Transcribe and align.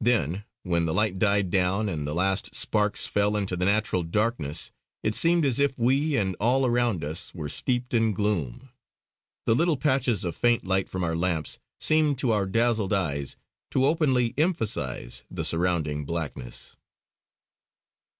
Then, 0.00 0.44
when 0.62 0.86
the 0.86 0.94
light 0.94 1.18
died 1.18 1.50
down 1.50 1.88
and 1.88 2.06
the 2.06 2.14
last 2.14 2.54
sparks 2.54 3.08
fell 3.08 3.36
into 3.36 3.56
the 3.56 3.64
natural 3.64 4.04
darkness, 4.04 4.70
it 5.02 5.16
seemed 5.16 5.44
as 5.44 5.58
if 5.58 5.76
we 5.76 6.16
and 6.16 6.36
all 6.38 6.64
around 6.64 7.02
us 7.02 7.34
were 7.34 7.48
steeped 7.48 7.92
in 7.92 8.12
gloom. 8.12 8.70
The 9.46 9.56
little 9.56 9.76
patches 9.76 10.22
of 10.24 10.36
faint 10.36 10.64
light 10.64 10.88
from 10.88 11.02
our 11.02 11.16
lamps 11.16 11.58
seemed 11.80 12.18
to 12.18 12.30
our 12.30 12.46
dazzled 12.46 12.92
eyes 12.92 13.34
to 13.72 13.84
openly 13.84 14.32
emphasise 14.38 15.24
the 15.28 15.44
surrounding 15.44 16.04
blackness. 16.04 16.76